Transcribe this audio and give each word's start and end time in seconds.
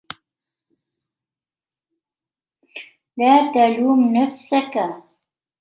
لا 3.17 3.51
تلوم 3.53 4.13
نفسك. 4.17 4.73